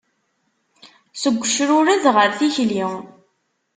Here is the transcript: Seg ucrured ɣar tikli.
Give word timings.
Seg 1.21 1.35
ucrured 1.41 2.03
ɣar 2.15 2.29
tikli. 2.37 2.85